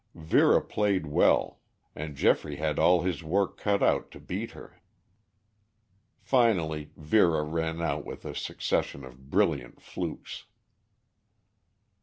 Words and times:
Vera 0.15 0.63
played 0.63 1.05
well 1.05 1.59
and 1.93 2.15
Geoffrey 2.15 2.55
had 2.55 2.79
all 2.79 3.03
his 3.03 3.21
work 3.23 3.55
cut 3.55 3.83
out 3.83 4.09
to 4.09 4.19
beat 4.19 4.49
her. 4.53 4.81
Finally 6.17 6.89
Vera 6.97 7.43
ran 7.43 7.79
out 7.83 8.03
with 8.03 8.25
a 8.25 8.33
succession 8.33 9.05
of 9.05 9.29
brilliant 9.29 9.79
flukes. 9.79 10.45